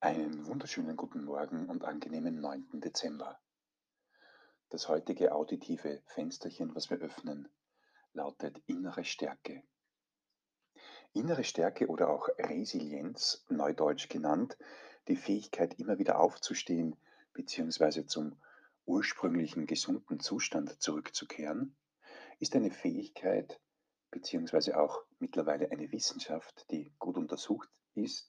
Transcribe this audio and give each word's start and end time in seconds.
Einen 0.00 0.46
wunderschönen 0.46 0.96
guten 0.96 1.24
Morgen 1.24 1.68
und 1.68 1.82
angenehmen 1.82 2.38
9. 2.38 2.68
Dezember. 2.74 3.40
Das 4.68 4.88
heutige 4.88 5.34
auditive 5.34 6.00
Fensterchen, 6.06 6.72
was 6.76 6.88
wir 6.88 6.98
öffnen, 6.98 7.48
lautet 8.12 8.62
innere 8.66 9.02
Stärke. 9.02 9.64
Innere 11.14 11.42
Stärke 11.42 11.88
oder 11.88 12.10
auch 12.10 12.28
Resilienz, 12.38 13.44
neudeutsch 13.48 14.08
genannt, 14.08 14.56
die 15.08 15.16
Fähigkeit, 15.16 15.80
immer 15.80 15.98
wieder 15.98 16.20
aufzustehen 16.20 16.94
bzw. 17.32 18.06
zum 18.06 18.40
ursprünglichen 18.86 19.66
gesunden 19.66 20.20
Zustand 20.20 20.80
zurückzukehren, 20.80 21.76
ist 22.38 22.54
eine 22.54 22.70
Fähigkeit 22.70 23.60
bzw. 24.12 24.74
auch 24.74 25.02
mittlerweile 25.18 25.72
eine 25.72 25.90
Wissenschaft, 25.90 26.70
die 26.70 26.94
gut 27.00 27.16
untersucht 27.16 27.68
ist 27.96 28.27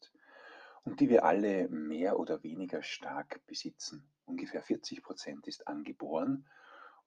die 1.00 1.09
wir 1.09 1.23
alle 1.23 1.70
mehr 1.70 2.20
oder 2.20 2.43
weniger 2.43 2.83
stark 2.83 3.46
besitzen. 3.47 4.11
Ungefähr 4.25 4.61
40 4.61 5.01
Prozent 5.01 5.47
ist 5.47 5.68
angeboren 5.68 6.46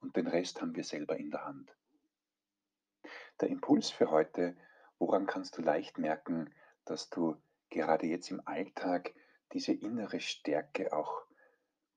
und 0.00 0.16
den 0.16 0.26
Rest 0.26 0.60
haben 0.62 0.74
wir 0.74 0.84
selber 0.84 1.16
in 1.16 1.30
der 1.30 1.44
Hand. 1.44 1.76
Der 3.40 3.48
Impuls 3.48 3.90
für 3.90 4.10
heute, 4.10 4.56
woran 4.98 5.26
kannst 5.26 5.58
du 5.58 5.62
leicht 5.62 5.98
merken, 5.98 6.54
dass 6.84 7.10
du 7.10 7.36
gerade 7.68 8.06
jetzt 8.06 8.30
im 8.30 8.40
Alltag 8.46 9.14
diese 9.52 9.72
innere 9.72 10.20
Stärke 10.20 10.92
auch 10.92 11.26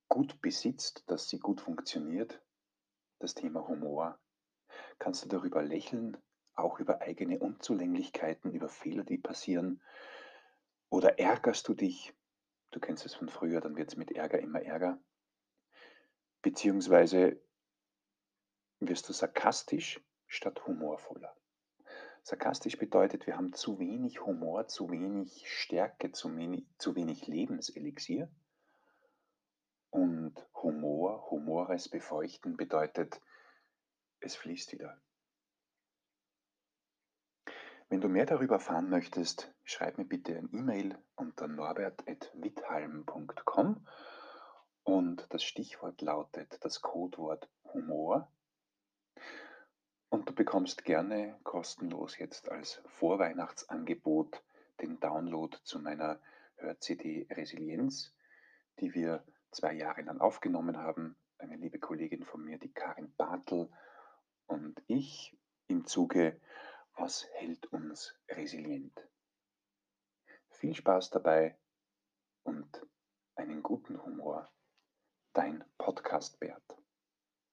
gut 0.10 0.42
besitzt, 0.42 1.04
dass 1.08 1.30
sie 1.30 1.40
gut 1.40 1.62
funktioniert? 1.62 2.42
Das 3.20 3.34
Thema 3.36 3.68
Humor. 3.68 4.20
Kannst 5.00 5.24
du 5.24 5.30
darüber 5.30 5.64
lächeln, 5.64 6.18
auch 6.56 6.80
über 6.80 7.02
eigene 7.02 7.40
Unzulänglichkeiten, 7.40 8.52
über 8.52 8.68
Fehler, 8.68 9.04
die 9.04 9.18
passieren? 9.18 9.82
Oder 10.96 11.20
ärgerst 11.20 11.68
du 11.68 11.74
dich? 11.74 12.14
Du 12.72 12.80
kennst 12.80 13.06
es 13.06 13.16
von 13.16 13.28
früher, 13.28 13.60
dann 13.60 13.76
wird 13.76 13.90
es 13.90 13.98
mit 13.98 14.12
Ärger 14.12 14.40
immer 14.40 14.62
ärger. 14.62 14.98
Beziehungsweise 16.42 17.38
wirst 18.80 19.10
du 19.10 19.12
sarkastisch 19.12 20.00
statt 20.26 20.66
humorvoller. 20.66 21.36
Sarkastisch 22.24 22.78
bedeutet, 22.78 23.28
wir 23.28 23.36
haben 23.36 23.52
zu 23.52 23.78
wenig 23.78 24.26
Humor, 24.26 24.70
zu 24.70 24.90
wenig 24.90 25.44
Stärke, 25.52 26.14
zu 26.14 26.34
wenig, 26.38 26.66
zu 26.78 26.96
wenig 26.96 27.28
Lebenselixier. 27.28 28.32
Und 29.90 30.48
Humor, 30.64 31.30
Humores 31.30 31.90
befeuchten 31.90 32.56
bedeutet, 32.56 33.20
es 34.22 34.38
fließt 34.38 34.72
wieder. 34.72 34.98
Wenn 37.88 38.02
du 38.02 38.10
mehr 38.10 38.26
darüber 38.26 38.56
erfahren 38.56 38.90
möchtest, 38.90 39.54
schreib 39.64 40.00
mir 40.00 40.06
bitte 40.06 40.36
ein 40.36 40.50
E-Mail 40.52 40.98
unter 41.16 41.48
norbert.withalm.com 41.48 43.88
und 44.84 45.28
das 45.30 45.44
Stichwort 45.44 46.02
lautet 46.02 46.58
das 46.66 46.82
Codewort 46.82 47.48
Humor. 47.74 48.32
Und 50.10 50.28
du 50.28 50.34
bekommst 50.34 50.84
gerne 50.84 51.40
kostenlos 51.44 52.18
jetzt 52.18 52.50
als 52.50 52.82
Vorweihnachtsangebot 52.88 54.44
den 54.82 55.00
Download 55.00 55.56
zu 55.64 55.78
meiner 55.80 56.20
Hör-CD 56.56 57.28
Resilienz, 57.30 58.16
die 58.80 58.96
wir 58.96 59.24
zwei 59.52 59.74
Jahre 59.74 60.02
lang 60.02 60.22
aufgenommen 60.22 60.78
haben. 60.78 61.16
Eine 61.38 61.58
liebe 61.58 61.78
Kollegin 61.78 62.24
von 62.24 62.44
mir, 62.44 62.58
die 62.58 62.74
Karin 62.74 63.14
Bartel 63.16 63.72
und 64.48 64.82
ich 64.88 65.38
im 65.68 65.86
Zuge 65.86 66.42
was 66.96 67.28
hält 67.34 67.66
uns 67.72 68.16
resilient? 68.30 68.98
Viel 70.50 70.76
Spaß 70.76 71.10
dabei 71.10 71.58
und 72.44 72.82
einen 73.36 73.62
guten 73.62 74.02
Humor. 74.02 74.50
Dein 75.34 75.64
Podcast 75.78 76.40
Bert. 76.40 76.85